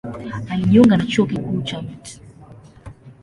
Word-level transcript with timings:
Alijiunga 0.49 0.97
na 0.97 1.05
Chuo 1.05 1.25
Kikuu 1.25 1.61
cha 1.61 1.81
Mt. 1.81 2.19